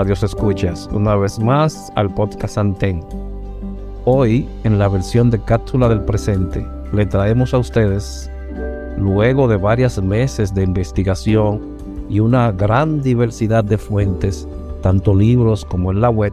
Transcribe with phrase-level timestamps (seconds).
[0.00, 3.04] Radios escuchas, una vez más al podcast Anten.
[4.06, 8.30] Hoy, en la versión de cápsula del presente, le traemos a ustedes,
[8.96, 11.60] luego de varios meses de investigación
[12.08, 14.48] y una gran diversidad de fuentes,
[14.80, 16.32] tanto libros como en la web,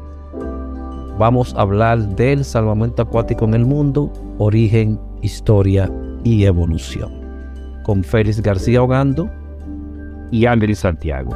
[1.20, 5.92] vamos a hablar del salvamento acuático en el mundo, origen, historia
[6.24, 7.12] y evolución.
[7.84, 9.30] Con Félix García Ogando
[10.32, 11.36] y Andrés Santiago.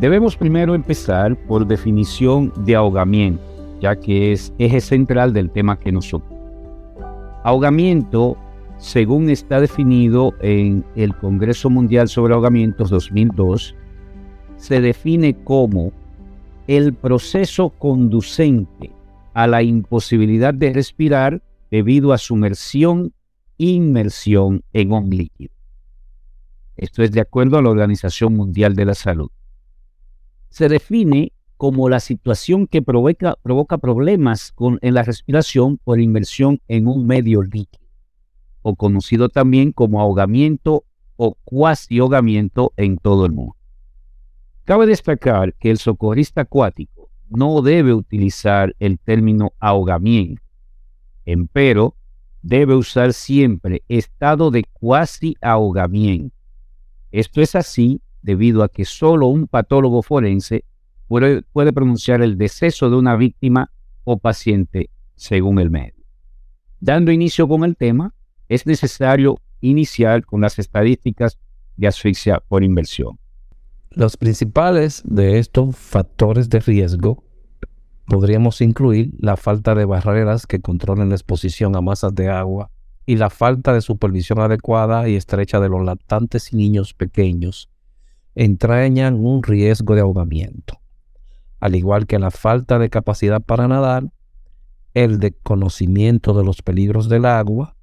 [0.00, 3.40] Debemos primero empezar por definición de ahogamiento,
[3.80, 6.34] ya que es eje central del tema que nos ocupa.
[7.44, 8.36] Ahogamiento,
[8.76, 13.76] según está definido en el Congreso Mundial sobre Ahogamientos 2002,
[14.56, 15.92] se define como
[16.66, 18.90] el proceso conducente
[19.32, 21.40] a la imposibilidad de respirar
[21.70, 23.12] debido a sumersión
[23.58, 25.54] inmersión en un líquido.
[26.76, 29.30] Esto es de acuerdo a la Organización Mundial de la Salud
[30.54, 36.86] se define como la situación que provoca, provoca problemas en la respiración por inmersión en
[36.86, 37.84] un medio líquido,
[38.62, 40.84] o conocido también como ahogamiento
[41.16, 43.56] o cuasi ahogamiento en todo el mundo.
[44.62, 50.40] Cabe destacar que el socorrista acuático no debe utilizar el término ahogamiento,
[51.24, 51.96] empero
[52.42, 56.36] debe usar siempre estado de cuasi ahogamiento.
[57.10, 60.64] Esto es así debido a que solo un patólogo forense
[61.06, 63.70] puede, puede pronunciar el deceso de una víctima
[64.02, 66.02] o paciente según el medio.
[66.80, 68.14] Dando inicio con el tema,
[68.48, 71.38] es necesario iniciar con las estadísticas
[71.76, 73.18] de asfixia por inversión.
[73.90, 77.22] Los principales de estos factores de riesgo
[78.06, 82.70] podríamos incluir la falta de barreras que controlen la exposición a masas de agua
[83.04, 87.68] y la falta de supervisión adecuada y estrecha de los lactantes y niños pequeños
[88.34, 90.80] entrañan un riesgo de ahogamiento,
[91.60, 94.10] al igual que la falta de capacidad para nadar,
[94.94, 97.76] el desconocimiento de los peligros del agua,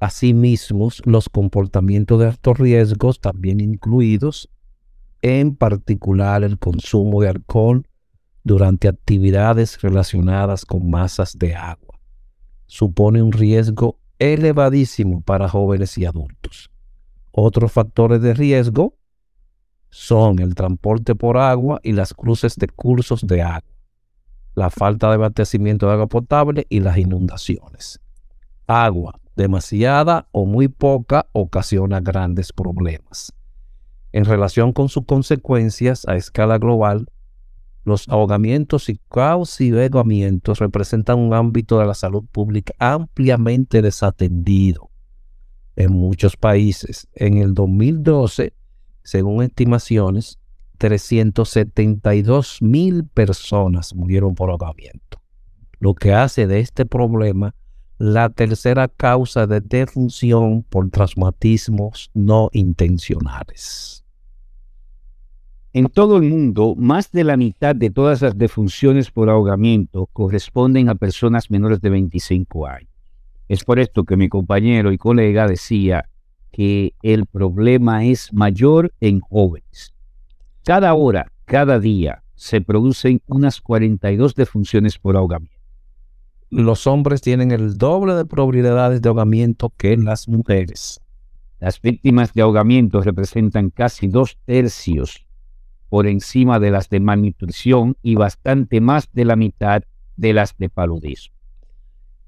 [0.00, 4.50] asimismo los comportamientos de altos riesgos también incluidos,
[5.22, 7.86] en particular el consumo de alcohol
[8.44, 11.98] durante actividades relacionadas con masas de agua.
[12.66, 16.70] Supone un riesgo elevadísimo para jóvenes y adultos.
[17.32, 18.94] Otros factores de riesgo
[19.96, 23.74] son el transporte por agua y las cruces de cursos de agua,
[24.54, 27.98] la falta de abastecimiento de agua potable y las inundaciones.
[28.66, 33.32] Agua demasiada o muy poca ocasiona grandes problemas.
[34.12, 37.06] En relación con sus consecuencias a escala global,
[37.84, 44.90] los ahogamientos y causivegamientos representan un ámbito de la salud pública ampliamente desatendido
[45.74, 47.08] en muchos países.
[47.14, 48.52] En el 2012,
[49.06, 50.40] según estimaciones,
[50.78, 55.22] 372 mil personas murieron por ahogamiento,
[55.78, 57.54] lo que hace de este problema
[57.98, 64.04] la tercera causa de defunción por traumatismos no intencionales.
[65.72, 70.88] En todo el mundo, más de la mitad de todas las defunciones por ahogamiento corresponden
[70.88, 72.90] a personas menores de 25 años.
[73.46, 76.08] Es por esto que mi compañero y colega decía
[76.56, 79.92] que el problema es mayor en jóvenes.
[80.64, 85.60] Cada hora, cada día, se producen unas 42 defunciones por ahogamiento.
[86.48, 90.98] Los hombres tienen el doble de probabilidades de ahogamiento que las mujeres.
[91.60, 95.26] Las víctimas de ahogamiento representan casi dos tercios
[95.90, 99.82] por encima de las de malnutrición y bastante más de la mitad
[100.16, 101.35] de las de paludismo.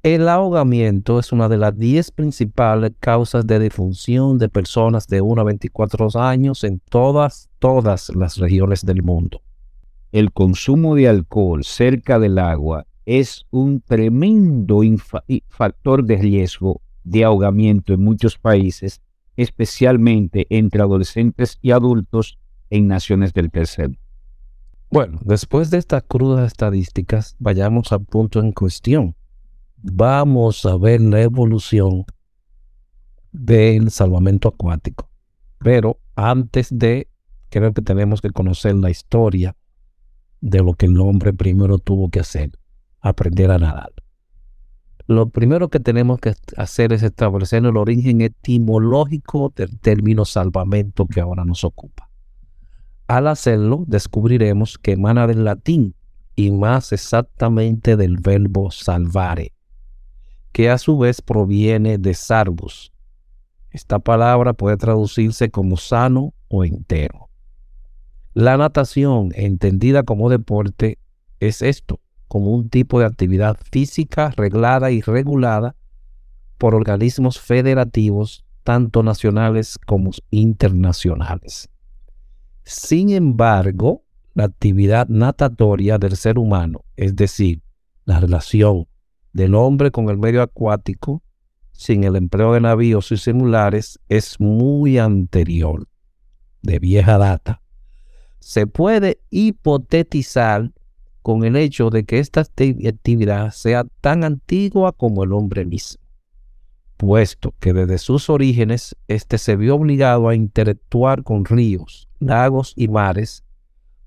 [0.09, 5.39] El ahogamiento es una de las 10 principales causas de defunción de personas de 1
[5.39, 9.43] a 24 años en todas, todas las regiones del mundo.
[10.11, 14.81] El consumo de alcohol cerca del agua es un tremendo
[15.51, 19.03] factor de riesgo de ahogamiento en muchos países,
[19.37, 22.39] especialmente entre adolescentes y adultos
[22.71, 23.91] en naciones del tercer
[24.91, 29.18] Bueno, después de estas crudas estadísticas, vayamos al punto en cuestión
[29.83, 32.05] vamos a ver la evolución
[33.33, 35.11] del salvamento acuático.
[35.59, 37.09] Pero antes de,
[37.51, 39.57] creo que tenemos que conocer la historia
[40.41, 42.53] de lo que el hombre primero tuvo que hacer,
[43.01, 43.93] aprender a nadar.
[45.07, 51.21] Lo primero que tenemos que hacer es establecer el origen etimológico del término salvamento que
[51.21, 52.11] ahora nos ocupa.
[53.07, 55.95] Al hacerlo, descubriremos que emana del latín
[56.37, 59.53] y más exactamente del verbo salvare,
[60.53, 62.93] que a su vez proviene de sarvus.
[63.71, 67.29] Esta palabra puede traducirse como sano o entero.
[68.35, 70.99] La natación, entendida como deporte,
[71.41, 75.75] es esto, como un tipo de actividad física reglada y regulada
[76.57, 81.69] por organismos federativos, tanto nacionales como internacionales.
[82.65, 84.03] Sin embargo,
[84.35, 87.63] la actividad natatoria del ser humano, es decir,
[88.05, 88.87] la relación
[89.33, 91.23] del hombre con el medio acuático
[91.79, 95.87] sin el empleo de navíos y celulares es muy anterior,
[96.61, 97.63] de vieja data.
[98.41, 100.73] Se puede hipotetizar
[101.23, 106.03] con el hecho de que esta actividad sea tan antigua como el hombre mismo,
[106.97, 112.89] puesto que desde sus orígenes éste se vio obligado a interactuar con ríos, lagos y
[112.89, 113.45] mares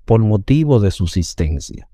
[0.04, 1.88] por motivo de subsistencia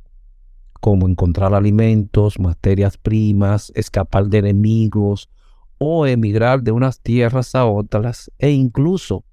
[0.80, 5.28] como encontrar alimentos, materias primas, escapar de enemigos
[5.78, 9.24] o emigrar de unas tierras a otras e incluso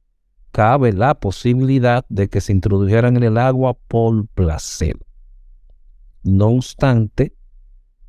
[0.51, 4.97] cabe la posibilidad de que se introdujeran en el agua por placer.
[6.23, 7.35] No obstante,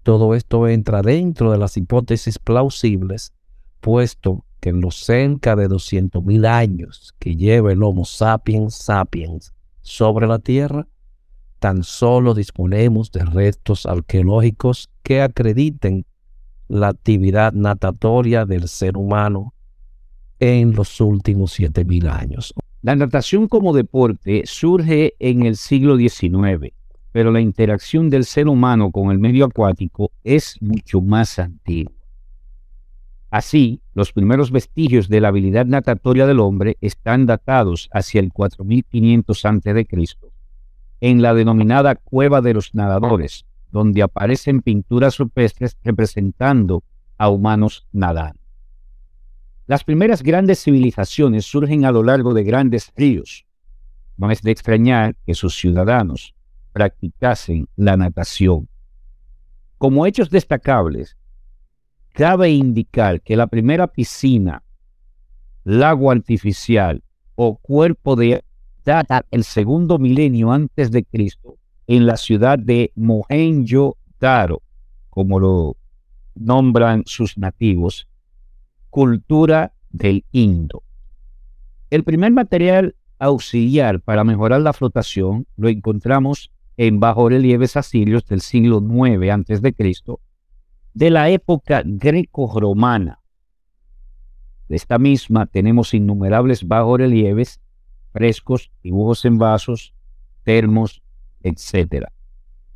[0.02, 3.32] todo esto entra dentro de las hipótesis plausibles,
[3.80, 10.26] puesto que en los cerca de 200.000 años que lleva el Homo sapiens sapiens sobre
[10.26, 10.86] la Tierra,
[11.66, 16.06] tan solo disponemos de restos arqueológicos que acrediten
[16.68, 19.52] la actividad natatoria del ser humano
[20.38, 22.54] en los últimos 7000 años.
[22.82, 26.72] La natación como deporte surge en el siglo XIX,
[27.10, 31.92] pero la interacción del ser humano con el medio acuático es mucho más antigua.
[33.28, 39.44] Así, los primeros vestigios de la habilidad natatoria del hombre están datados hacia el 4500
[39.44, 40.35] a.C
[41.00, 46.82] en la denominada Cueva de los Nadadores, donde aparecen pinturas rupestres representando
[47.18, 48.40] a humanos nadando.
[49.66, 53.46] Las primeras grandes civilizaciones surgen a lo largo de grandes ríos.
[54.16, 56.34] No es de extrañar que sus ciudadanos
[56.72, 58.68] practicasen la natación.
[59.78, 61.16] Como hechos destacables,
[62.12, 64.62] cabe indicar que la primera piscina,
[65.64, 67.02] lago artificial
[67.34, 68.44] o cuerpo de
[68.86, 74.62] data el segundo milenio antes de Cristo en la ciudad de Mohenjo-Daro,
[75.10, 75.76] como lo
[76.34, 78.08] nombran sus nativos,
[78.88, 80.82] cultura del Indo.
[81.90, 88.80] El primer material auxiliar para mejorar la flotación lo encontramos en bajorrelieves asirios del siglo
[88.80, 90.20] IX Cristo,
[90.94, 93.20] de la época greco-romana.
[94.68, 97.60] De esta misma tenemos innumerables bajorrelieves
[98.16, 99.92] frescos, dibujos en vasos,
[100.42, 101.02] termos,
[101.42, 102.06] etc.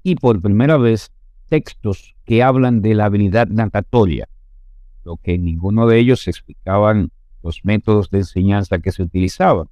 [0.03, 1.11] Y por primera vez,
[1.49, 4.29] textos que hablan de la habilidad natatoria,
[5.03, 7.11] lo que en ninguno de ellos explicaban
[7.43, 9.69] los métodos de enseñanza que se utilizaban.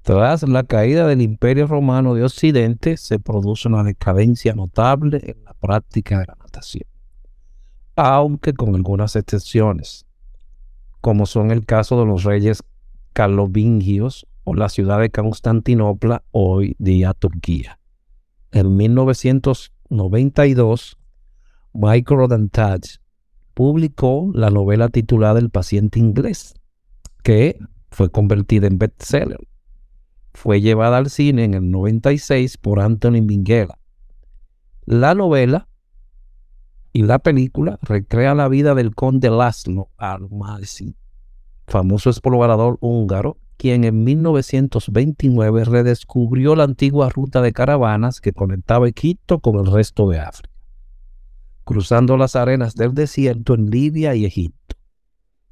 [0.00, 5.52] Tras la caída del Imperio Romano de Occidente, se produce una decadencia notable en la
[5.52, 6.88] práctica de la natación,
[7.96, 10.06] aunque con algunas excepciones,
[11.02, 12.62] como son el caso de los reyes
[13.12, 17.78] carlovingios o la ciudad de Constantinopla, hoy día Turquía.
[18.50, 20.96] En 1992,
[21.74, 23.00] Michael Dantage
[23.52, 26.54] publicó la novela titulada El paciente inglés,
[27.22, 27.58] que
[27.90, 29.46] fue convertida en bestseller.
[30.32, 33.78] Fue llevada al cine en el 96 por Anthony Minghella.
[34.86, 35.68] La novela
[36.94, 40.96] y la película recrea la vida del conde Laszlo Almasi,
[41.66, 49.40] famoso explorador húngaro, quien en 1929 redescubrió la antigua ruta de caravanas que conectaba Egipto
[49.40, 50.58] con el resto de África
[51.68, 54.74] cruzando las arenas del desierto en Libia y Egipto.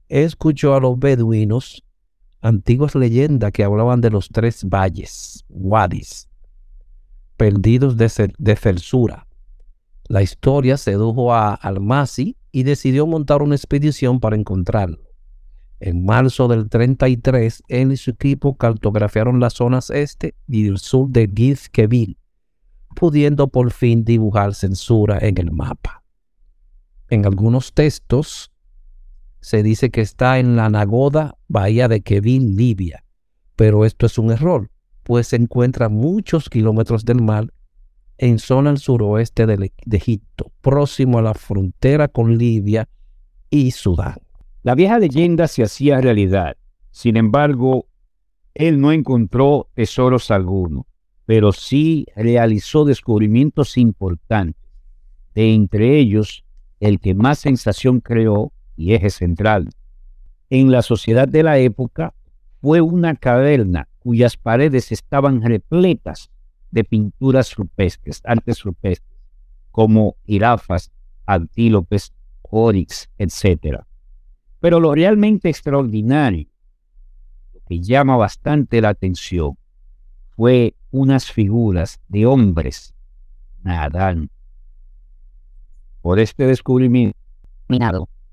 [0.09, 1.85] Escuchó a los beduinos
[2.41, 6.31] antiguas leyendas que hablaban de los tres valles, wadis,
[7.37, 9.27] perdidos de, de Felsura.
[10.09, 15.06] La historia sedujo a Almasi y decidió montar una expedición para encontrarlo.
[15.80, 21.09] En marzo del 33, él y su equipo cartografiaron las zonas este y el sur
[21.09, 22.16] de Gizkeville,
[22.95, 26.02] pudiendo por fin dibujar censura en el mapa
[27.09, 28.52] en algunos textos
[29.40, 33.04] se dice que está en la Nagoda, bahía de Kevin, Libia,
[33.54, 34.71] pero esto es un error,
[35.04, 37.52] pues se encuentra muchos kilómetros del mar
[38.18, 42.88] en zona al suroeste de, de Egipto, próximo a la frontera con Libia
[43.50, 44.25] y Sudán.
[44.67, 46.57] La vieja leyenda se hacía realidad.
[46.91, 47.87] Sin embargo,
[48.53, 50.89] él no encontró tesoros alguno,
[51.25, 54.61] pero sí realizó descubrimientos importantes.
[55.37, 56.45] De entre ellos,
[56.81, 59.69] el que más sensación creó y eje central
[60.51, 62.13] en la sociedad de la época
[62.61, 66.29] fue una caverna cuyas paredes estaban repletas
[66.73, 69.17] de pinturas rupestres, artes rupestres,
[69.71, 70.91] como jirafas,
[71.25, 73.87] antílopes, orix, etc.
[74.61, 76.47] Pero lo realmente extraordinario,
[77.69, 79.57] que llama bastante la atención,
[80.31, 82.95] fue unas figuras de hombres
[83.63, 84.31] nadando
[86.01, 87.19] por este descubrimiento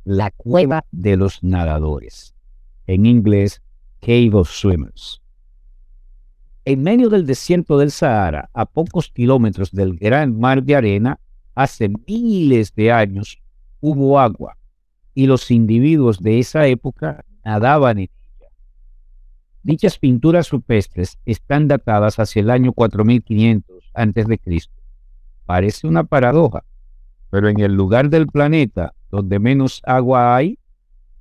[0.04, 2.36] la cueva de los nadadores,
[2.86, 3.62] en inglés
[4.00, 5.22] Cave of Swimmers.
[6.66, 11.20] En medio del desierto del Sahara, a pocos kilómetros del gran mar de arena,
[11.56, 13.42] hace miles de años
[13.82, 14.58] hubo agua
[15.14, 18.50] y los individuos de esa época nadaban en ella.
[19.62, 24.40] Dichas pinturas rupestres están datadas hacia el año 4500 a.C.
[25.46, 26.64] Parece una paradoja,
[27.30, 30.58] pero en el lugar del planeta donde menos agua hay,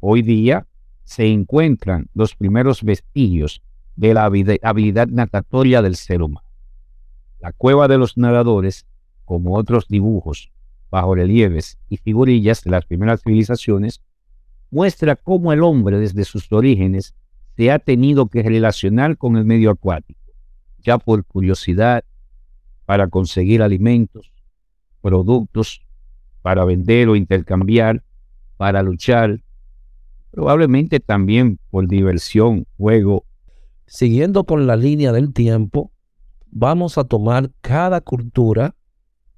[0.00, 0.66] hoy día
[1.04, 3.62] se encuentran los primeros vestigios
[3.96, 6.46] de la habilidad natatoria del ser humano.
[7.40, 8.86] La cueva de los nadadores,
[9.24, 10.50] como otros dibujos,
[10.92, 14.02] bajo relieves y figurillas de las primeras civilizaciones,
[14.70, 17.14] muestra cómo el hombre desde sus orígenes
[17.56, 20.20] se ha tenido que relacionar con el medio acuático,
[20.80, 22.04] ya por curiosidad,
[22.84, 24.30] para conseguir alimentos,
[25.00, 25.82] productos
[26.42, 28.02] para vender o intercambiar,
[28.58, 29.40] para luchar,
[30.30, 33.24] probablemente también por diversión, juego.
[33.86, 35.90] Siguiendo con la línea del tiempo,
[36.50, 38.74] vamos a tomar cada cultura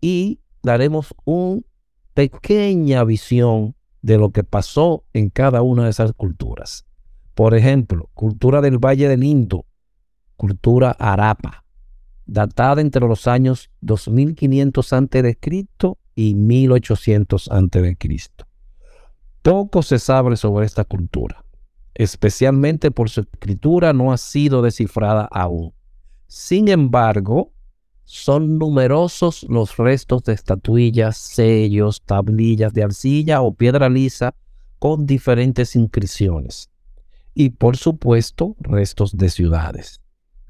[0.00, 1.62] y daremos una
[2.14, 6.86] pequeña visión de lo que pasó en cada una de esas culturas.
[7.34, 9.66] Por ejemplo, cultura del Valle del Indo,
[10.36, 11.64] cultura arapa,
[12.26, 15.38] datada entre los años 2500 a.C
[16.14, 17.96] y 1800 a.C.
[19.42, 21.44] Poco se sabe sobre esta cultura,
[21.94, 25.74] especialmente por su escritura no ha sido descifrada aún.
[26.26, 27.53] Sin embargo,
[28.14, 34.36] son numerosos los restos de estatuillas, sellos, tablillas de arcilla o piedra lisa
[34.78, 36.70] con diferentes inscripciones.
[37.34, 40.00] Y por supuesto, restos de ciudades.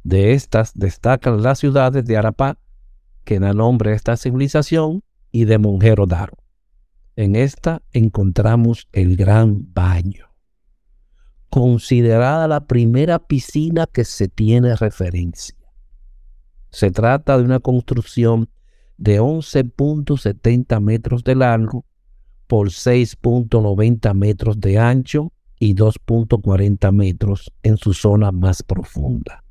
[0.02, 2.58] De estas destacan las ciudades de Arapá,
[3.24, 5.02] que da nombre a esta civilización,
[5.32, 6.36] y de Monjero Daro.
[7.16, 10.28] En esta encontramos el Gran Baño,
[11.48, 15.63] considerada la primera piscina que se tiene referencia.
[16.74, 18.50] Se trata de una construcción
[18.96, 21.84] de 11.70 metros de largo
[22.48, 29.44] por 6.90 metros de ancho y 2.40 metros en su zona más profunda.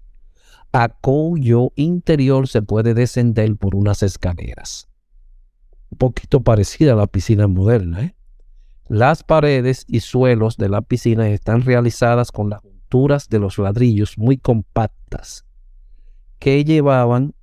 [0.74, 4.90] a cuyo interior se puede descender por unas escaleras.
[5.92, 8.02] Un poquito parecida a la piscina moderna.
[8.02, 8.16] ¿eh?
[8.90, 14.18] Las paredes y suelos de la piscina están realizadas con las junturas de los ladrillos
[14.18, 15.46] muy compactas
[16.44, 17.34] que llevaban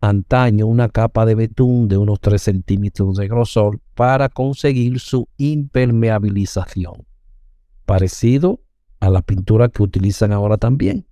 [0.00, 7.06] antaño una capa de betún de unos 3 centímetros de grosor para conseguir su impermeabilización,
[7.86, 8.60] parecido
[8.98, 11.06] a la pintura que utilizan ahora también.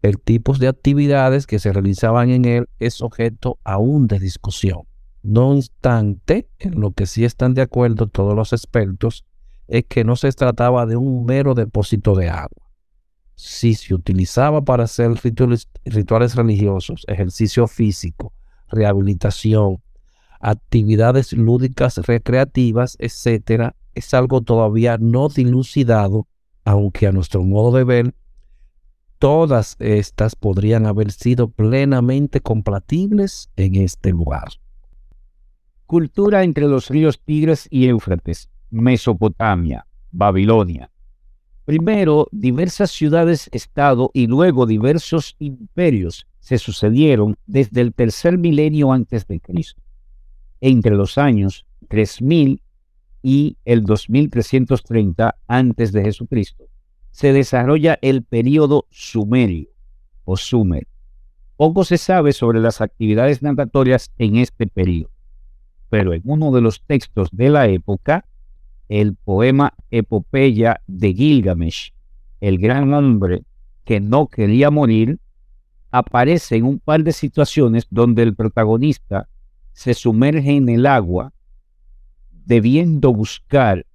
[0.00, 4.84] El tipo de actividades que se realizaban en él es objeto aún de discusión.
[5.22, 9.26] No obstante, en lo que sí están de acuerdo todos los expertos
[9.66, 12.67] es que no se trataba de un mero depósito de agua.
[13.40, 18.32] Si se utilizaba para hacer rituales, religiosos, ejercicio físico,
[18.68, 19.80] rehabilitación,
[20.40, 26.26] actividades lúdicas recreativas, etc., es algo todavía no dilucidado,
[26.64, 28.14] aunque a nuestro modo de ver
[29.20, 34.48] Todas estas podrían haber sido plenamente compatibles en este lugar.
[35.86, 40.90] Cultura entre los ríos Tigres y Éufrates, Mesopotamia, Babilonia.
[41.68, 49.38] Primero, diversas ciudades-estado y luego diversos imperios se sucedieron desde el tercer milenio antes de
[49.38, 49.82] Cristo.
[50.62, 52.62] Entre los años 3000
[53.22, 56.64] y el 2330 antes de Jesucristo
[57.10, 59.68] se desarrolla el período sumerio
[60.24, 60.88] o sumer.
[61.58, 65.10] Poco se sabe sobre las actividades natatorias en este período,
[65.90, 68.24] pero en uno de los textos de la época,
[68.88, 71.92] el poema Epopeya de Gilgamesh,
[72.40, 73.42] el gran hombre
[73.84, 75.18] que no quería morir,
[75.90, 79.28] aparece en un par de situaciones donde el protagonista
[79.72, 81.32] se sumerge en el agua
[82.30, 83.86] debiendo buscar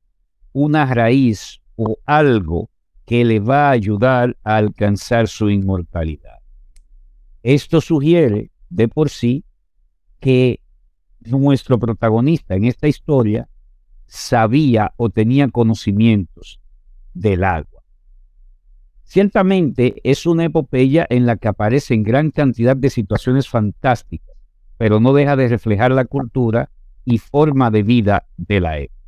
[0.51, 2.69] una raíz o algo
[3.05, 6.39] que le va a ayudar a alcanzar su inmortalidad.
[7.41, 9.43] Esto sugiere de por sí
[10.19, 10.61] que
[11.19, 13.49] nuestro protagonista en esta historia
[14.05, 16.59] sabía o tenía conocimientos
[17.13, 17.83] del agua.
[19.03, 24.35] Ciertamente es una epopeya en la que aparecen gran cantidad de situaciones fantásticas,
[24.77, 26.71] pero no deja de reflejar la cultura
[27.05, 28.99] y forma de vida de la época.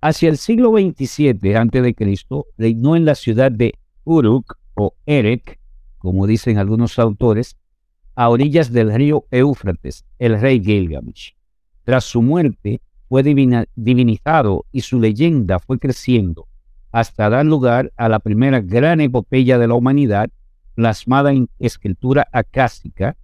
[0.00, 5.58] Hacia el siglo XXVII a.C., reinó en la ciudad de Uruk o Erek,
[5.98, 7.56] como dicen algunos autores,
[8.14, 11.36] a orillas del río Éufrates, el rey Gilgamesh.
[11.84, 16.48] Tras su muerte, fue divinizado y su leyenda fue creciendo
[16.92, 20.30] hasta dar lugar a la primera gran epopeya de la humanidad
[20.74, 23.16] plasmada en escritura acásica,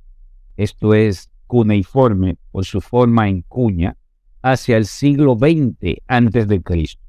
[0.57, 3.97] esto es cuneiforme por su forma en cuña,
[4.42, 7.03] hacia el siglo XX antes de Cristo.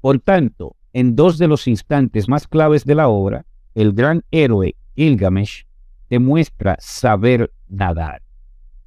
[0.00, 4.76] Por tanto, en dos de los instantes más claves de la obra, el gran héroe
[4.94, 5.66] Gilgamesh
[6.08, 8.22] demuestra saber nadar.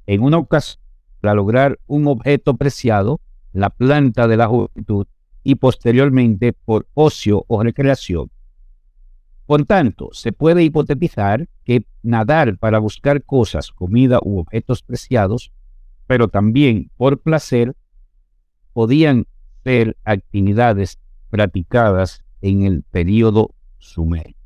[0.06, 0.80] En una ocasión,
[1.26, 3.20] para lograr un objeto preciado,
[3.52, 5.06] la planta de la juventud,
[5.42, 8.30] y posteriormente por ocio o recreación.
[9.44, 15.50] Por tanto, se puede hipotetizar que nadar para buscar cosas, comida u objetos preciados
[16.06, 17.74] pero también por placer,
[18.72, 19.26] podían
[19.64, 24.36] ser actividades practicadas en el período sumerio.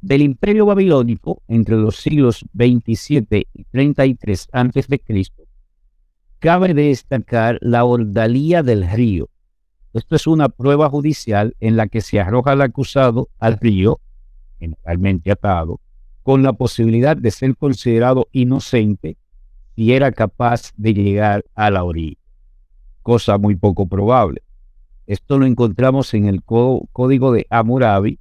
[0.00, 5.00] Del imperio babilónico, entre los siglos 27 y 33 a.C.,
[6.40, 9.28] cabe destacar la ordalía del río.
[9.92, 14.00] Esto es una prueba judicial en la que se arroja al acusado al río,
[14.58, 15.80] generalmente atado,
[16.22, 19.18] con la posibilidad de ser considerado inocente
[19.76, 22.18] si era capaz de llegar a la orilla,
[23.02, 24.42] cosa muy poco probable.
[25.06, 28.18] Esto lo encontramos en el código de Hammurabi,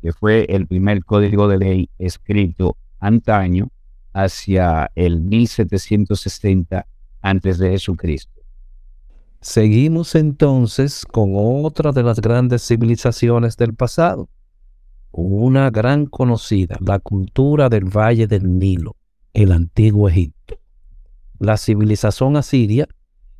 [0.00, 3.68] que fue el primer código de ley escrito antaño
[4.12, 6.86] hacia el 1760
[7.22, 8.42] antes de Jesucristo.
[9.40, 14.28] Seguimos entonces con otra de las grandes civilizaciones del pasado,
[15.10, 18.96] una gran conocida, la cultura del Valle del Nilo,
[19.32, 20.58] el antiguo Egipto.
[21.38, 22.86] La civilización asiria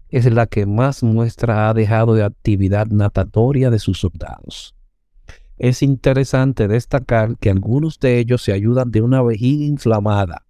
[0.08, 4.74] es la que más muestra ha dejado de actividad natatoria de sus soldados.
[5.56, 10.44] Es interesante destacar que algunos de ellos se ayudan de una vejiga inflamada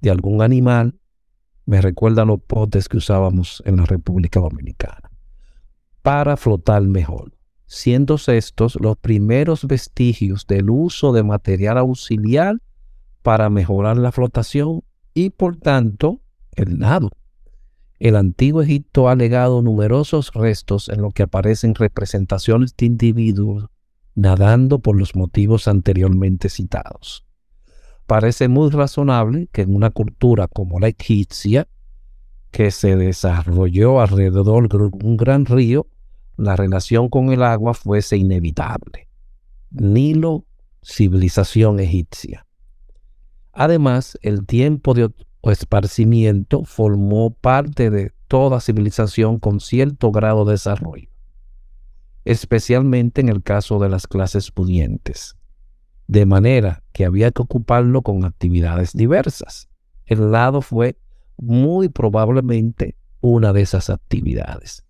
[0.00, 0.98] de algún animal,
[1.66, 5.10] me recuerda los potes que usábamos en la República Dominicana,
[6.02, 7.32] para flotar mejor,
[7.66, 12.56] siendo estos los primeros vestigios del uso de material auxiliar
[13.22, 14.82] para mejorar la flotación
[15.14, 16.20] y por tanto
[16.52, 17.10] el nado.
[17.98, 23.66] El antiguo Egipto ha legado numerosos restos en lo que aparecen representaciones de individuos
[24.14, 27.23] nadando por los motivos anteriormente citados.
[28.06, 31.66] Parece muy razonable que en una cultura como la egipcia,
[32.50, 35.86] que se desarrolló alrededor de un gran río,
[36.36, 39.08] la relación con el agua fuese inevitable.
[39.70, 40.44] Nilo,
[40.82, 42.46] civilización egipcia.
[43.52, 45.10] Además, el tiempo de
[45.42, 51.08] esparcimiento formó parte de toda civilización con cierto grado de desarrollo,
[52.24, 55.36] especialmente en el caso de las clases pudientes,
[56.06, 59.68] de manera que había que ocuparlo con actividades diversas.
[60.06, 60.96] El lado fue
[61.36, 64.84] muy probablemente una de esas actividades.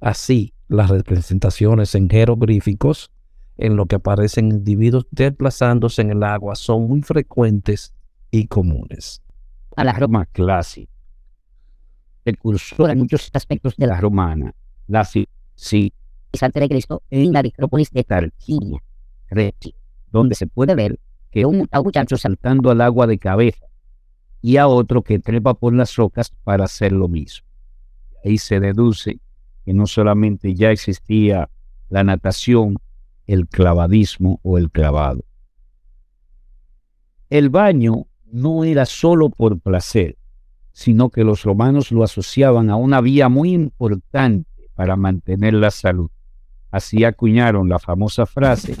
[0.00, 3.10] Así, las representaciones en jeroglíficos
[3.56, 7.92] en lo que aparecen individuos desplazándose en el agua son muy frecuentes
[8.30, 9.22] y comunes.
[9.76, 10.90] A la Roma clásica,
[12.24, 14.54] el cursor en muchos aspectos de la romana,
[14.86, 15.26] la sí,
[16.32, 18.80] de Cristo en la necrópolis de Tarquinia,
[20.10, 20.98] donde se puede ver
[21.30, 23.66] que un, muchacho saltando al agua de cabeza
[24.42, 27.46] y a otro que trepa por las rocas para hacer lo mismo.
[28.24, 29.20] Ahí se deduce
[29.64, 31.48] que no solamente ya existía
[31.88, 32.76] la natación,
[33.26, 35.24] el clavadismo o el clavado.
[37.28, 40.16] El baño no era solo por placer,
[40.72, 46.10] sino que los romanos lo asociaban a una vía muy importante para mantener la salud.
[46.70, 48.76] Así acuñaron la famosa frase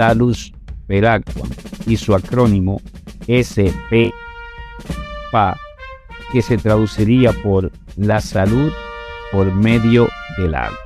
[0.00, 0.50] Salus
[0.86, 1.46] per aqua
[1.86, 2.80] y su acrónimo
[3.28, 4.08] SP
[6.32, 8.72] que se traduciría por la salud
[9.30, 10.08] por medio
[10.38, 10.78] del agua.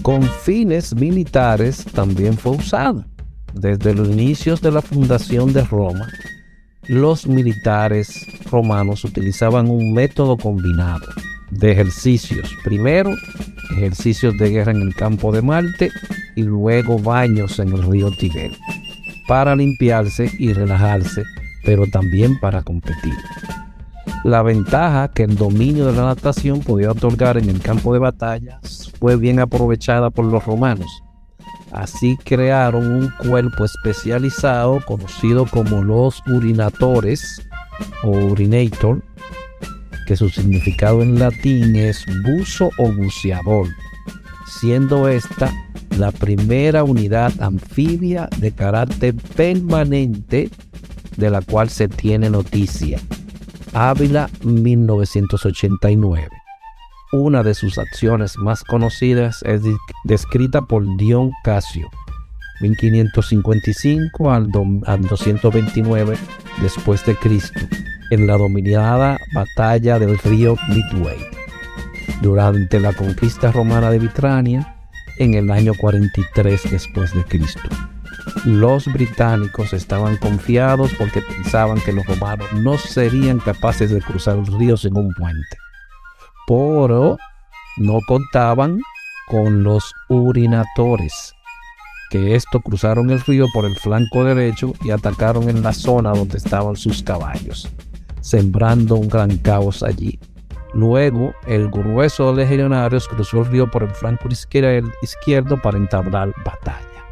[0.00, 3.04] Con fines militares también fue usado.
[3.52, 6.08] Desde los inicios de la fundación de Roma,
[6.86, 11.06] los militares romanos utilizaban un método combinado
[11.50, 12.50] de ejercicios.
[12.64, 13.10] Primero,
[13.72, 15.90] ejercicios de guerra en el campo de Marte
[16.36, 18.52] y luego baños en el río Tíber
[19.28, 21.22] para limpiarse y relajarse,
[21.64, 23.14] pero también para competir.
[24.24, 28.58] La ventaja que el dominio de la natación podía otorgar en el campo de batalla
[28.98, 31.02] fue bien aprovechada por los romanos.
[31.70, 37.46] Así crearon un cuerpo especializado conocido como los urinatores
[38.02, 39.02] o urinator,
[40.08, 43.68] que su significado en latín es buzo o buceador,
[44.58, 45.52] siendo esta
[45.98, 50.48] la primera unidad anfibia de carácter permanente
[51.18, 52.98] de la cual se tiene noticia.
[53.74, 56.26] Ávila 1989.
[57.12, 59.60] Una de sus acciones más conocidas es
[60.04, 61.90] descrita por Dion Casio,
[62.62, 66.16] 1555 al, 229
[66.62, 67.60] después de Cristo,
[68.10, 71.18] en la dominada batalla del río Midway,
[72.22, 74.76] durante la conquista romana de Vitrania
[75.18, 77.68] en el año 43 después de Cristo
[78.44, 84.52] los británicos estaban confiados porque pensaban que los romanos no serían capaces de cruzar los
[84.54, 85.56] ríos en un puente.
[86.46, 87.18] Pero
[87.78, 88.80] no contaban
[89.28, 91.34] con los urinatores,
[92.10, 96.38] que esto cruzaron el río por el flanco derecho y atacaron en la zona donde
[96.38, 97.68] estaban sus caballos,
[98.20, 100.18] sembrando un gran caos allí.
[100.74, 104.28] Luego, el grueso de legionarios cruzó el río por el flanco
[105.02, 107.04] izquierdo para entablar batalla.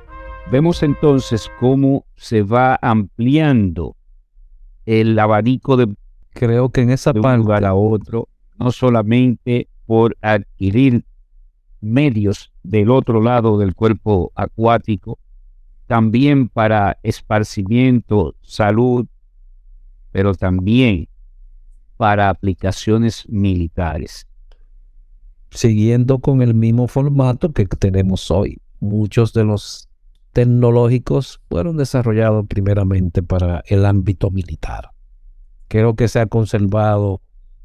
[0.50, 3.96] Vemos entonces cómo se va ampliando
[4.84, 5.92] el abanico de
[6.36, 11.04] creo que en esa de parte lugar a otro, no solamente por adquirir
[11.80, 15.18] medios del otro lado del cuerpo acuático,
[15.86, 19.06] también para esparcimiento, salud,
[20.16, 21.08] pero también
[21.98, 24.26] para aplicaciones militares.
[25.50, 29.90] Siguiendo con el mismo formato que tenemos hoy, muchos de los
[30.32, 34.88] tecnológicos fueron desarrollados primeramente para el ámbito militar.
[35.68, 37.20] Creo que se ha conservado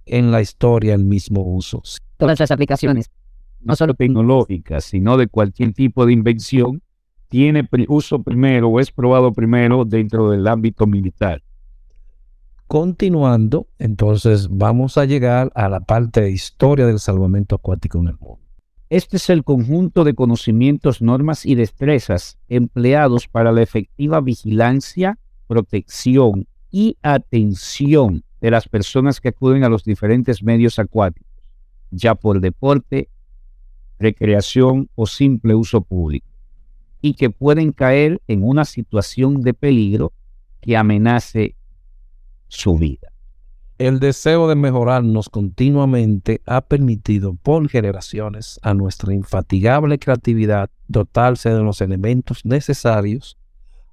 [0.05, 1.81] en la historia el mismo uso.
[2.17, 3.09] Todas las aplicaciones,
[3.61, 6.81] no solo tecnológicas, sino de cualquier tipo de invención,
[7.29, 11.41] tiene uso primero o es probado primero dentro del ámbito militar.
[12.71, 18.17] Continuando, entonces vamos a llegar a la parte de historia del salvamento acuático en el
[18.17, 18.39] mundo.
[18.89, 26.47] Este es el conjunto de conocimientos, normas y destrezas empleados para la efectiva vigilancia, protección
[26.71, 31.29] y atención de las personas que acuden a los diferentes medios acuáticos,
[31.89, 33.10] ya por deporte,
[33.99, 36.31] recreación o simple uso público,
[37.01, 40.13] y que pueden caer en una situación de peligro
[40.62, 41.57] que amenace
[42.51, 43.07] su vida.
[43.77, 51.63] El deseo de mejorarnos continuamente ha permitido por generaciones a nuestra infatigable creatividad dotarse de
[51.63, 53.37] los elementos necesarios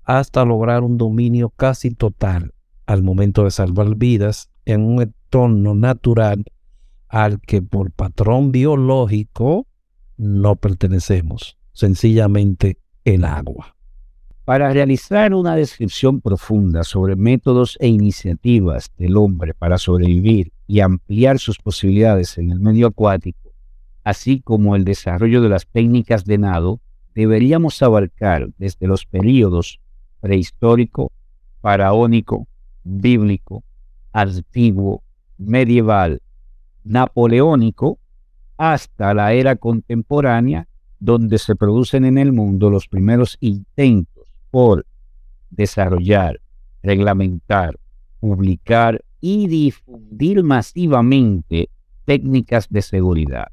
[0.05, 2.53] hasta lograr un dominio casi total
[2.85, 6.45] al momento de salvar vidas en un entorno natural
[7.09, 9.67] al que por patrón biológico
[10.17, 13.78] no pertenecemos, sencillamente el agua.
[14.49, 21.39] Para realizar una descripción profunda sobre métodos e iniciativas del hombre para sobrevivir y ampliar
[21.39, 23.53] sus posibilidades en el medio acuático,
[24.05, 26.81] así como el desarrollo de las técnicas de nado,
[27.15, 29.81] deberíamos abarcar desde los períodos
[30.21, 31.13] prehistórico,
[31.61, 32.49] faraónico,
[32.85, 33.63] bíblico,
[34.13, 35.03] antiguo,
[35.37, 36.23] medieval,
[36.85, 37.99] napoleónico,
[38.57, 40.69] hasta la era contemporánea,
[41.01, 44.18] donde se producen en el mundo los primeros intentos
[44.51, 44.87] por
[45.51, 46.41] desarrollar,
[46.83, 47.79] reglamentar,
[48.21, 51.71] publicar y difundir masivamente
[52.05, 53.49] técnicas de seguridad,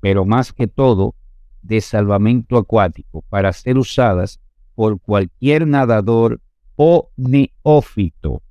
[0.00, 1.14] pero más que todo
[1.62, 4.40] de salvamento acuático para ser usadas
[4.74, 6.40] por cualquier nadador
[6.76, 8.42] o neófito,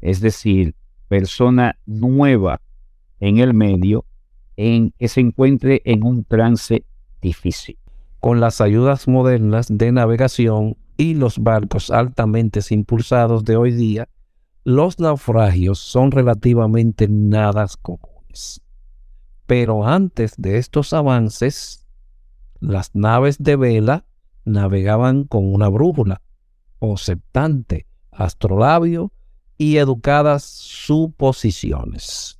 [0.00, 0.74] es decir,
[1.08, 2.60] persona nueva
[3.20, 4.04] en el medio
[4.56, 6.84] en que se encuentre en un trance
[7.20, 7.79] difícil
[8.20, 14.08] con las ayudas modernas de navegación y los barcos altamente impulsados de hoy día,
[14.64, 18.60] los naufragios son relativamente nada comunes.
[19.46, 21.86] Pero antes de estos avances,
[22.60, 24.04] las naves de vela
[24.44, 26.20] navegaban con una brújula,
[26.78, 29.12] o septante, astrolabio
[29.56, 32.39] y educadas suposiciones.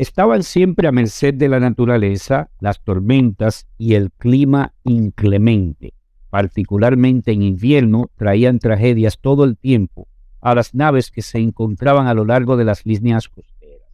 [0.00, 5.92] Estaban siempre a merced de la naturaleza, las tormentas y el clima inclemente.
[6.30, 10.08] Particularmente en invierno traían tragedias todo el tiempo
[10.40, 13.90] a las naves que se encontraban a lo largo de las líneas costeras.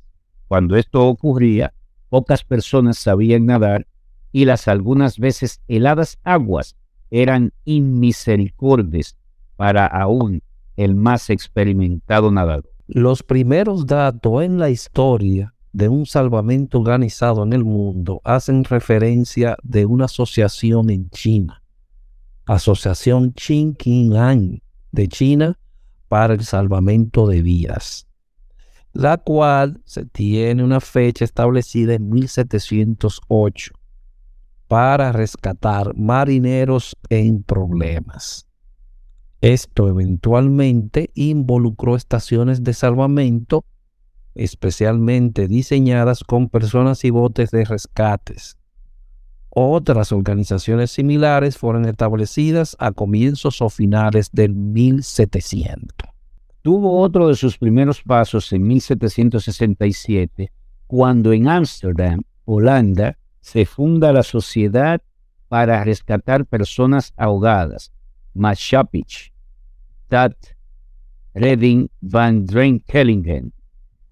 [0.47, 1.75] Cuando esto ocurría,
[2.09, 3.89] pocas personas sabían nadar
[4.31, 6.77] y las algunas veces heladas aguas
[7.11, 9.17] eran inmisericordes
[9.57, 10.45] para aún
[10.77, 12.71] el más experimentado nadador.
[12.87, 19.59] Los primeros datos en la historia de un salvamento organizado en el mundo hacen referencia
[19.63, 21.63] de una asociación en China,
[22.47, 25.59] Asociación Qingqiang de China
[26.09, 28.07] para el salvamento de vidas,
[28.95, 33.75] la cual se tiene una fecha establecida en 1708
[34.69, 38.47] para rescatar marineros en problemas.
[39.43, 43.67] Esto eventualmente involucró estaciones de salvamento
[44.37, 48.59] especialmente diseñadas con personas y botes de rescates.
[49.49, 56.11] Otras organizaciones similares fueron establecidas a comienzos o finales del 1700.
[56.61, 60.53] Tuvo otro de sus primeros pasos en 1767,
[60.87, 65.01] cuando en Ámsterdam, Holanda, se funda la Sociedad
[65.49, 67.93] para Rescatar Personas Ahogadas,
[68.35, 69.33] Maatschappij,
[70.11, 70.37] Dat
[71.33, 72.47] Redding van
[72.87, 73.56] Kellingen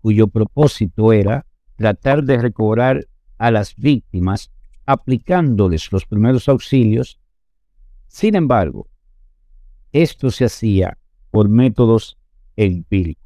[0.05, 4.53] cuyo propósito era tratar de recobrar a las víctimas
[4.85, 7.19] aplicándoles los primeros auxilios.
[8.07, 8.87] Sin embargo,
[9.93, 10.99] esto se hacía
[11.31, 12.19] por métodos
[12.55, 13.25] empíricos.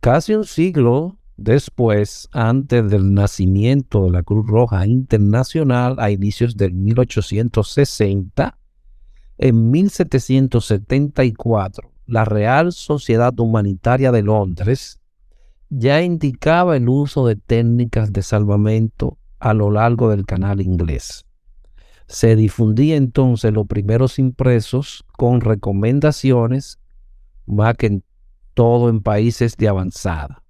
[0.00, 6.74] Casi un siglo después, antes del nacimiento de la Cruz Roja Internacional a inicios del
[6.74, 8.58] 1860,
[9.38, 15.00] en 1774, la Real Sociedad Humanitaria de Londres
[15.70, 21.24] ya indicaba el uso de técnicas de salvamento a lo largo del canal inglés.
[22.08, 26.78] Se difundía entonces los primeros impresos con recomendaciones,
[27.46, 28.00] más que
[28.54, 30.42] todo en países de avanzada.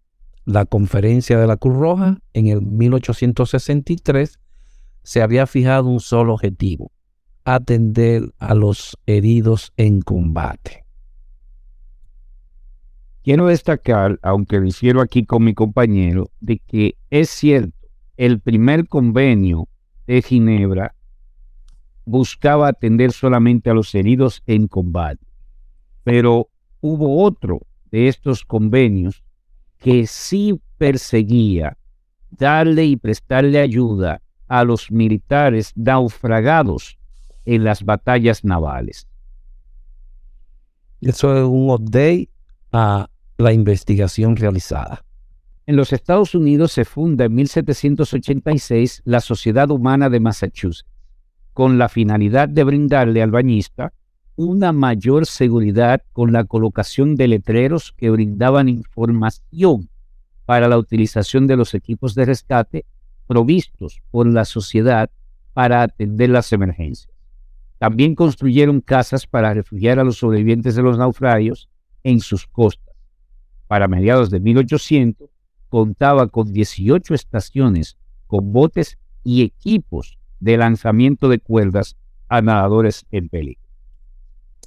[0.44, 4.38] La conferencia de la Cruz Roja en el 1863
[5.02, 6.92] se había fijado un solo objetivo,
[7.44, 10.85] atender a los heridos en combate.
[13.26, 19.66] Quiero destacar, aunque difiero aquí con mi compañero, de que es cierto, el primer convenio
[20.06, 20.94] de Ginebra
[22.04, 25.26] buscaba atender solamente a los heridos en combate,
[26.04, 29.24] pero hubo otro de estos convenios
[29.78, 31.76] que sí perseguía
[32.30, 36.96] darle y prestarle ayuda a los militares naufragados
[37.44, 39.08] en las batallas navales.
[41.00, 42.30] Eso es un update
[42.70, 43.08] a
[43.38, 45.04] la investigación realizada.
[45.66, 50.88] En los Estados Unidos se funda en 1786 la Sociedad Humana de Massachusetts,
[51.52, 53.92] con la finalidad de brindarle al bañista
[54.36, 59.88] una mayor seguridad con la colocación de letreros que brindaban información
[60.44, 62.84] para la utilización de los equipos de rescate
[63.26, 65.10] provistos por la sociedad
[65.54, 67.12] para atender las emergencias.
[67.78, 71.68] También construyeron casas para refugiar a los sobrevivientes de los naufragios
[72.04, 72.85] en sus costas.
[73.66, 75.28] Para mediados de 1800,
[75.68, 81.96] contaba con 18 estaciones con botes y equipos de lanzamiento de cuerdas
[82.28, 83.62] a nadadores en peligro.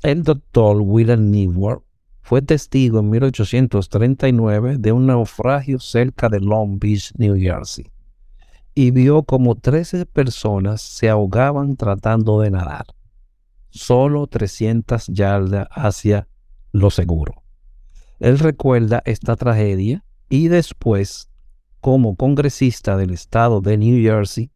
[0.02, 1.82] El doctor William Neward
[2.22, 7.92] fue testigo en 1839 de un naufragio cerca de Long Beach, New Jersey,
[8.76, 12.86] y vio como 13 personas se ahogaban tratando de nadar,
[13.72, 16.28] solo 300 yardas hacia
[16.72, 17.42] lo seguro.
[18.20, 21.30] Él recuerda esta tragedia y después,
[21.80, 24.52] como congresista del estado de New Jersey,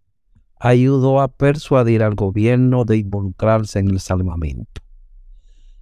[0.60, 4.82] ayudó a persuadir al gobierno de involucrarse en el salvamento.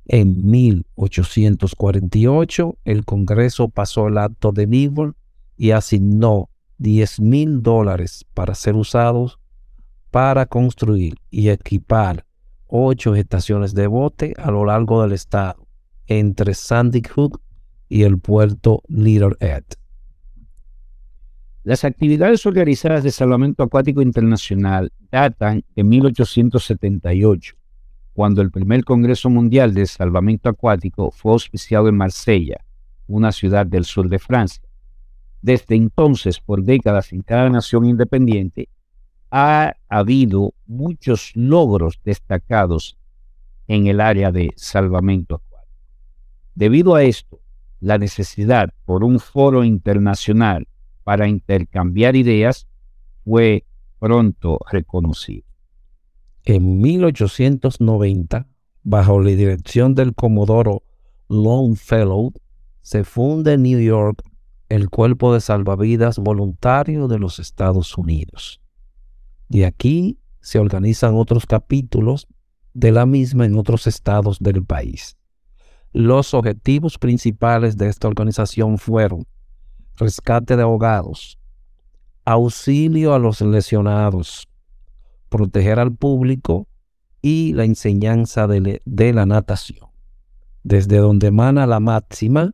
[0.05, 5.13] En 1848, el Congreso pasó el acto de Newell
[5.57, 9.37] y asignó 10 mil dólares para ser usados
[10.09, 12.25] para construir y equipar
[12.67, 15.65] ocho estaciones de bote a lo largo del estado,
[16.07, 17.41] entre Sandy Hook
[17.91, 19.35] y el puerto Little.
[21.63, 27.53] Las actividades organizadas de salvamento acuático internacional datan de 1878,
[28.13, 32.63] cuando el primer Congreso Mundial de Salvamento Acuático fue auspiciado en Marsella,
[33.07, 34.63] una ciudad del sur de Francia.
[35.41, 38.69] Desde entonces, por décadas en cada nación independiente,
[39.31, 42.97] ha habido muchos logros destacados
[43.67, 45.77] en el área de salvamento acuático.
[46.55, 47.40] Debido a esto,
[47.81, 50.67] la necesidad por un foro internacional
[51.03, 52.67] para intercambiar ideas
[53.25, 53.65] fue
[53.99, 55.45] pronto reconocido.
[56.45, 58.47] En 1890,
[58.83, 60.83] bajo la dirección del comodoro
[61.27, 62.33] Longfellow,
[62.81, 64.23] se funda en New York
[64.69, 68.61] el Cuerpo de Salvavidas Voluntario de los Estados Unidos.
[69.49, 72.27] De aquí se organizan otros capítulos
[72.73, 75.17] de la misma en otros estados del país.
[75.93, 79.25] Los objetivos principales de esta organización fueron
[79.97, 81.37] rescate de ahogados,
[82.25, 84.47] auxilio a los lesionados,
[85.29, 86.67] proteger al público
[87.21, 88.81] y la enseñanza de,
[89.13, 89.89] la natación.
[90.63, 92.51] Desde donde emana la máxima,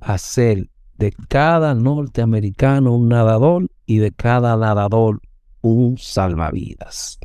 [0.00, 5.20] hacer de cada norteamericano un nadador y de cada nadador
[5.60, 7.18] un salvavidas.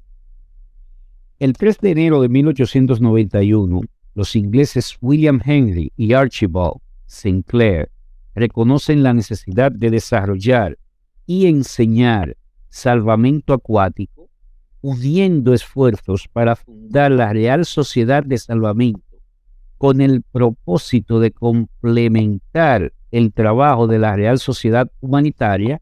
[1.40, 3.82] El 3 de enero de 1891,
[4.16, 7.90] los ingleses William Henry y Archibald Sinclair
[8.36, 10.78] reconocen la necesidad de desarrollar
[11.26, 12.36] y enseñar
[12.70, 14.30] salvamento acuático,
[14.82, 19.02] uniendo esfuerzos para fundar la Real Sociedad de Salvamento
[19.78, 25.82] con el propósito de complementar el trabajo de la Real Sociedad Humanitaria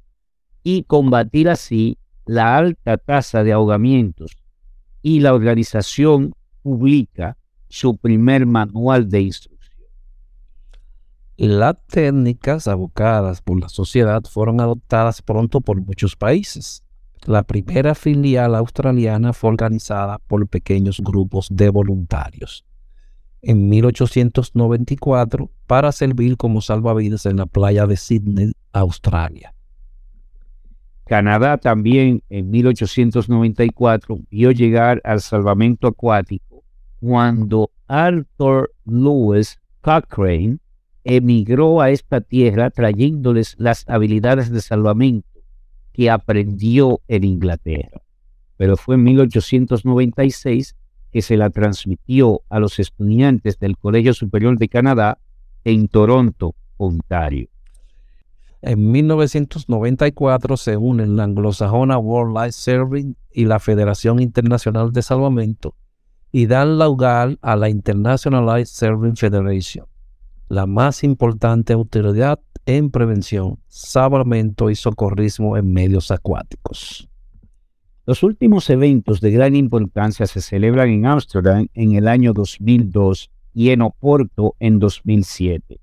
[0.63, 4.37] y combatir así la alta tasa de ahogamientos.
[5.01, 7.37] Y la organización publica
[7.71, 9.87] su primer manual de instrucción.
[11.37, 16.83] Las técnicas abocadas por la sociedad fueron adoptadas pronto por muchos países.
[17.25, 22.65] La primera filial australiana fue organizada por pequeños grupos de voluntarios
[23.41, 29.53] en 1894 para servir como salvavidas en la playa de Sydney, Australia.
[31.05, 36.50] Canadá también en 1894 vio llegar al salvamento acuático
[37.01, 40.59] cuando Arthur Lewis Cochrane
[41.03, 45.27] emigró a esta tierra trayéndoles las habilidades de salvamento
[45.93, 48.01] que aprendió en Inglaterra.
[48.55, 50.75] Pero fue en 1896
[51.11, 55.17] que se la transmitió a los estudiantes del Colegio Superior de Canadá
[55.63, 57.49] en Toronto, Ontario.
[58.61, 65.73] En 1994 se unen la anglosajona World Life Saving y la Federación Internacional de Salvamento
[66.31, 69.85] y dan lugar a la International Life Saving Federation
[70.51, 77.07] la más importante autoridad en prevención, salvamento y socorrismo en medios acuáticos.
[78.05, 83.69] Los últimos eventos de gran importancia se celebran en Ámsterdam en el año 2002 y
[83.69, 85.79] en Oporto en 2007,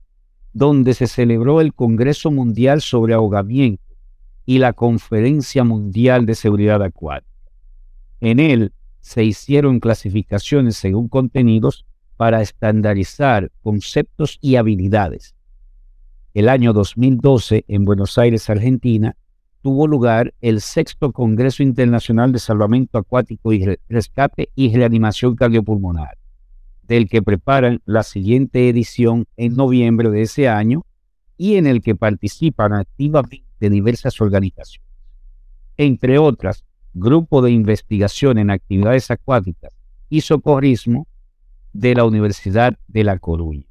[0.52, 3.96] donde se celebró el Congreso Mundial sobre Ahogamiento
[4.44, 7.32] y la Conferencia Mundial de Seguridad Acuática.
[8.20, 11.86] En él se hicieron clasificaciones según contenidos
[12.16, 15.34] para estandarizar conceptos y habilidades.
[16.34, 19.16] El año 2012, en Buenos Aires, Argentina,
[19.62, 26.16] tuvo lugar el sexto Congreso Internacional de Salvamento Acuático y Rescate y Reanimación Cardiopulmonar.
[26.82, 30.86] del que preparan la siguiente edición en noviembre de ese año
[31.36, 34.88] y en el que participan activamente diversas organizaciones,
[35.76, 36.64] entre otras,
[36.94, 39.72] Grupo de Investigación en Actividades Acuáticas
[40.08, 41.06] y Socorrismo
[41.72, 43.66] de la Universidad de La Coruña.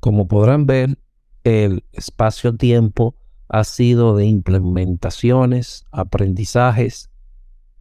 [0.00, 0.98] Como podrán ver,
[1.44, 3.14] el espacio-tiempo
[3.48, 7.10] ha sido de implementaciones, aprendizajes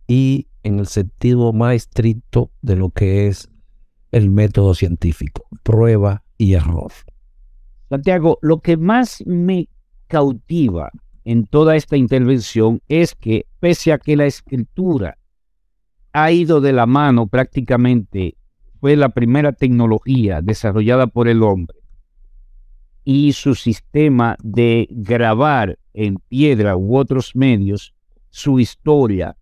[0.08, 3.50] y en el sentido más estricto de lo que es
[4.12, 6.92] el método científico, prueba y error.
[7.90, 9.70] Santiago, lo que más me
[10.08, 10.92] cautiva
[11.24, 15.18] en toda esta intervención es que pese a que la escritura
[16.14, 18.36] ha ido de la mano prácticamente,
[18.80, 21.78] fue la primera tecnología desarrollada por el hombre
[23.04, 27.94] y su sistema de grabar en piedra u otros medios
[28.30, 29.36] su historia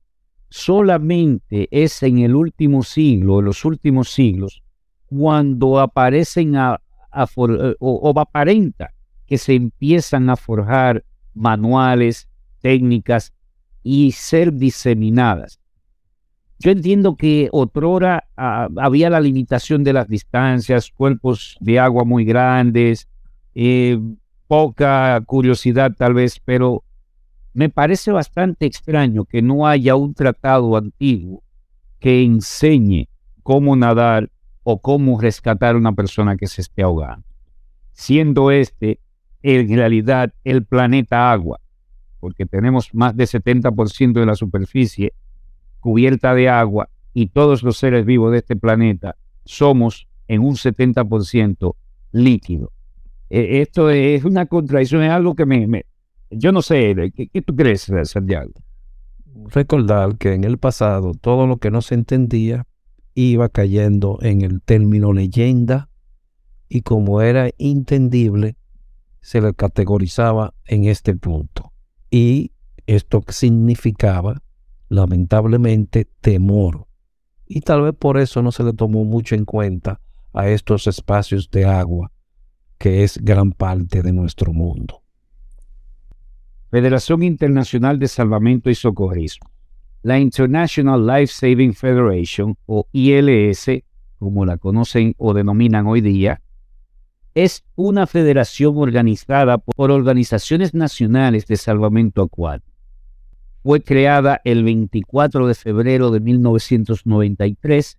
[0.50, 4.64] solamente es en el último siglo, en los últimos siglos,
[5.06, 8.92] cuando aparecen eh, o, aparenta
[9.26, 11.04] que se empiezan a forjar
[11.40, 12.28] manuales,
[12.62, 13.34] técnicas
[13.82, 15.60] y ser diseminadas.
[16.60, 22.26] Yo entiendo que otrora ah, había la limitación de las distancias, cuerpos de agua muy
[22.26, 23.08] grandes,
[23.56, 23.98] eh,
[24.48, 26.84] poca curiosidad tal vez, pero
[27.54, 31.44] me parece bastante extraño que no haya un tratado antiguo
[32.00, 33.08] que enseñe
[33.42, 34.30] cómo nadar
[34.64, 37.26] o cómo rescatar a una persona que se esté ahogando,
[37.94, 39.00] siendo este
[39.42, 41.60] en realidad el planeta agua,
[42.20, 45.14] porque tenemos más de 70% de la superficie
[45.80, 49.16] cubierta de agua y todos los seres vivos de este planeta
[49.46, 51.76] somos en un 70%
[52.12, 52.72] líquido.
[53.30, 55.86] E, esto es una contradicción, es algo que me,
[56.30, 58.52] yo no sé, ¿qué, tú crees, Santiago?
[59.52, 62.66] Recordar que en el pasado todo lo que no se entendía
[63.16, 65.90] iba cayendo en el término leyenda
[66.68, 68.56] y como era entendible,
[69.22, 71.72] se le categorizaba en este punto.
[72.10, 72.52] Y
[72.88, 74.42] esto significaba,
[74.88, 76.88] lamentablemente, temor.
[77.46, 80.00] Y tal vez por eso no se le tomó mucho en cuenta
[80.34, 82.12] a estos espacios de agua
[82.80, 85.04] que es gran parte de nuestro mundo.
[86.72, 89.52] Federación Internacional de Salvamento y Socorrismo.
[90.02, 93.84] La International Life Saving Federation, o ILS,
[94.18, 96.42] como la conocen o denominan hoy día,
[97.36, 102.70] es una federación organizada por organizaciones nacionales de salvamento acuático.
[103.64, 107.98] Fue creada el 24 de febrero de 1993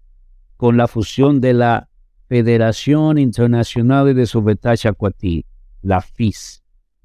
[0.57, 1.89] con la fusión de la
[2.29, 5.49] Federación Internacional de Salvataje Acuático,
[5.83, 6.63] la FIS,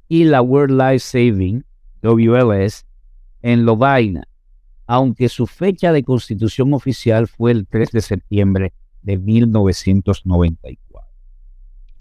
[0.08, 1.64] y la World Life Saving,
[2.02, 2.86] WLS,
[3.42, 4.28] en Lovaina,
[4.88, 10.85] aunque su fecha de constitución oficial fue el 3 de septiembre de 1994.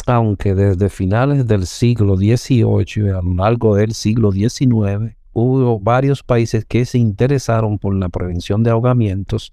[0.06, 6.22] Aunque desde finales del siglo XVIII y a lo largo del siglo XIX hubo varios
[6.22, 9.50] países que se interesaron por la prevención de ahogamientos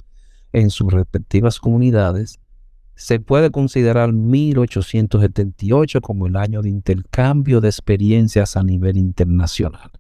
[0.52, 2.40] en sus respectivas comunidades,
[2.96, 9.92] se puede considerar 1878 como el año de intercambio de experiencias a nivel internacional,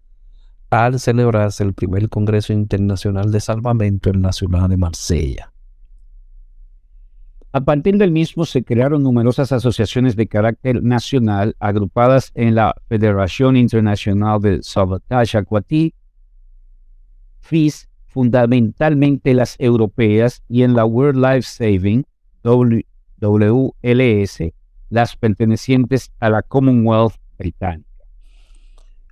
[0.69, 5.51] al celebrarse el primer Congreso Internacional de Salvamento en la ciudad de Marsella.
[7.53, 13.57] A partir del mismo se crearon numerosas asociaciones de carácter nacional agrupadas en la Federación
[13.57, 15.97] Internacional de Salvataje Aquatique,
[17.41, 22.05] FIS, fundamentalmente las europeas, y en la World Life Saving,
[22.43, 24.53] WLS,
[24.89, 27.89] las pertenecientes a la Commonwealth británica.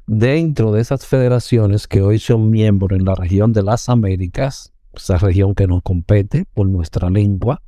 [0.08, 5.18] Dentro de esas federaciones que hoy son miembros en la región de las Américas, esa
[5.18, 7.62] región que nos compete por nuestra lengua,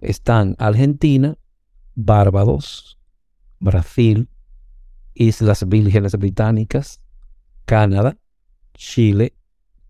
[0.00, 1.36] están Argentina,
[1.94, 2.98] Barbados,
[3.60, 4.28] Brasil,
[5.14, 7.00] Islas Vírgenes Británicas,
[7.64, 8.16] Canadá,
[8.74, 9.34] Chile,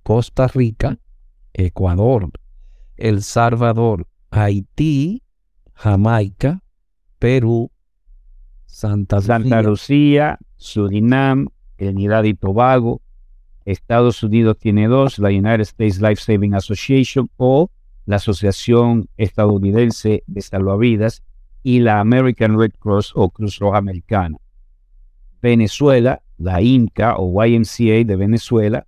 [0.02, 0.98] Costa Rica,
[1.52, 2.30] Ecuador,
[2.96, 5.22] El Salvador, Haití,
[5.74, 6.62] Jamaica,
[7.18, 7.70] Perú,
[8.66, 13.02] Santa, Santa Lucía, Surinam, Trinidad y Tobago.
[13.64, 17.70] Estados Unidos tiene dos, la United States Life Saving Association o
[18.08, 21.22] la Asociación Estadounidense de Salvavidas
[21.62, 24.38] y la American Red Cross o Cruz Roja Americana.
[25.42, 28.86] Venezuela, la INCA o YMCA de Venezuela.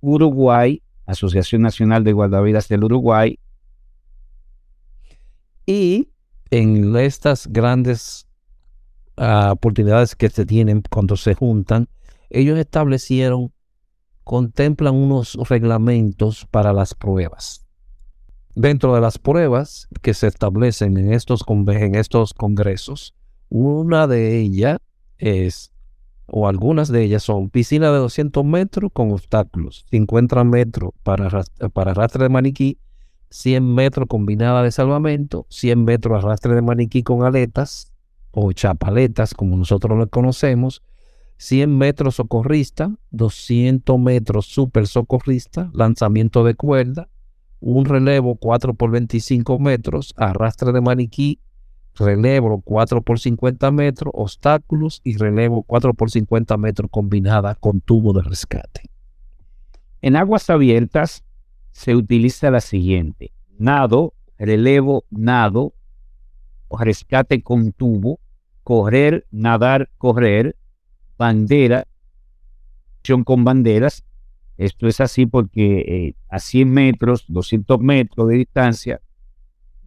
[0.00, 3.40] Uruguay, Asociación Nacional de Guardavidas del Uruguay.
[5.66, 6.10] Y
[6.52, 8.28] en estas grandes
[9.16, 11.88] ah, oportunidades que se tienen cuando se juntan,
[12.30, 13.52] ellos establecieron,
[14.22, 17.63] contemplan unos reglamentos para las pruebas.
[18.56, 23.14] Dentro de las pruebas que se establecen en estos, en estos congresos,
[23.48, 24.78] una de ellas
[25.18, 25.72] es,
[26.26, 31.26] o algunas de ellas son piscina de 200 metros con obstáculos, 50 metros para,
[31.74, 32.78] arrastre de maniquí,
[33.30, 37.92] 100 metros combinada de salvamento, 100 metros arrastre de maniquí con aletas
[38.30, 40.80] o chapaletas, como nosotros lo conocemos,
[41.38, 47.08] 100 metros socorrista, 200 metros super socorrista, lanzamiento de cuerda,
[47.66, 51.40] un relevo 4 por 25 metros, arrastre de maniquí,
[51.94, 58.12] relevo 4 por 50 metros, obstáculos y relevo 4 por 50 metros combinada con tubo
[58.12, 58.82] de rescate.
[60.02, 61.24] En aguas abiertas
[61.72, 65.72] se utiliza la siguiente, nado, relevo, nado,
[66.70, 68.20] rescate con tubo,
[68.62, 70.54] correr, nadar, correr,
[71.16, 71.86] bandera,
[73.24, 74.04] con banderas
[74.56, 79.00] esto es así porque eh, a 100 metros, 200 metros de distancia,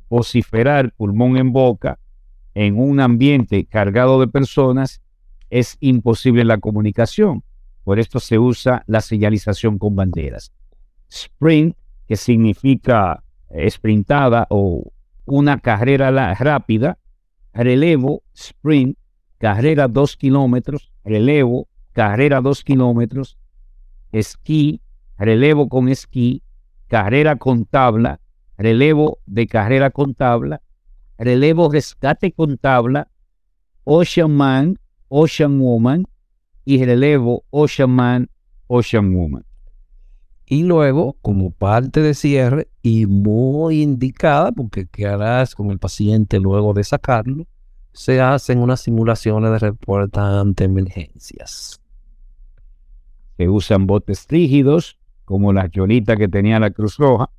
[0.10, 2.00] vociferar pulmón en boca
[2.54, 5.02] en un ambiente cargado de personas
[5.50, 7.44] es imposible la comunicación.
[7.84, 10.52] Por esto se usa la señalización con banderas.
[11.10, 13.24] Sprint, que significa
[13.70, 14.92] sprintada o
[15.26, 16.98] una carrera rápida.
[17.54, 18.98] Relevo, sprint,
[19.38, 20.92] carrera 2 kilómetros.
[21.06, 23.38] Relevo, carrera 2 kilómetros
[24.12, 24.82] esquí,
[25.18, 26.44] relevo con esquí,
[26.88, 28.20] carrera con tabla,
[28.58, 30.62] relevo de carrera con tabla,
[31.18, 33.10] relevo rescate con tabla,
[33.84, 36.06] Ocean Man, Ocean Woman
[36.66, 38.30] y relevo Ocean Man,
[38.68, 39.46] Ocean Woman.
[40.50, 46.40] Y luego, como parte de cierre y muy indicada, porque ¿qué harás con el paciente
[46.40, 47.46] luego de sacarlo?
[47.92, 51.82] Se hacen unas simulaciones de reporta ante emergencias.
[53.38, 57.30] Se usan botes rígidos, como la yonita que tenía la Cruz Roja,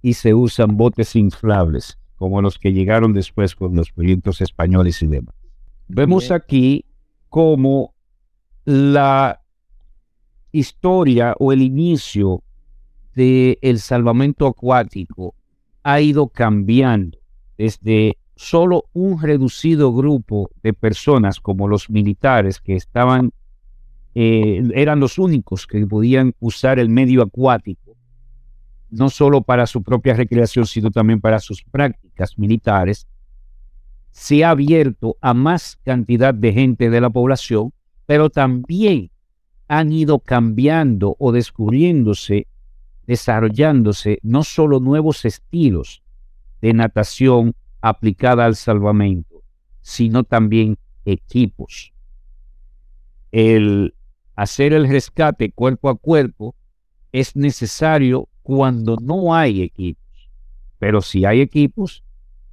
[0.00, 5.06] y se usan botes inflables, como los que llegaron después con los proyectos españoles y
[5.06, 5.34] demás.
[5.88, 6.84] Vemos aquí
[7.28, 7.94] cómo
[8.64, 9.40] la
[10.52, 12.42] historia o el inicio
[13.14, 15.34] del el salvamento acuático
[15.82, 17.18] ha ido cambiando
[17.58, 23.32] desde solo un reducido grupo de personas como los militares que estaban
[24.14, 27.96] eh, eran los únicos que podían usar el medio acuático,
[28.90, 33.08] no solo para su propia recreación, sino también para sus prácticas militares,
[34.12, 37.72] se ha abierto a más cantidad de gente de la población,
[38.06, 39.10] pero también
[39.66, 42.46] han ido cambiando o descubriéndose,
[43.08, 46.02] desarrollándose no solo nuevos estilos
[46.60, 49.42] de natación aplicada al salvamento,
[49.80, 51.92] sino también equipos.
[53.32, 53.94] El
[54.36, 56.54] hacer el rescate cuerpo a cuerpo
[57.12, 60.30] es necesario cuando no hay equipos.
[60.78, 62.02] Pero si hay equipos,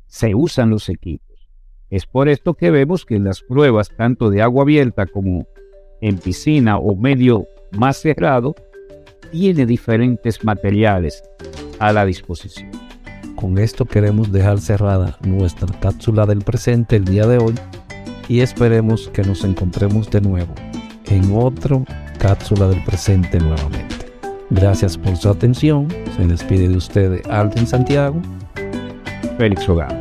[0.08, 1.48] se usan los equipos.
[1.90, 5.48] Es por esto que vemos que en las pruebas, tanto de agua abierta como
[6.00, 8.56] en piscina o medio más cerrado,
[9.32, 11.24] tiene diferentes materiales
[11.80, 12.72] a la disposición.
[13.36, 17.56] Con esto queremos dejar cerrada nuestra cápsula del presente el día de hoy
[18.28, 20.54] y esperemos que nos encontremos de nuevo
[21.12, 21.86] en otro
[22.18, 23.96] cápsula del presente nuevamente.
[24.50, 25.88] Gracias por su atención.
[26.16, 28.22] Se despide de ustedes Alvin Santiago.
[29.38, 30.01] Félix Hogar.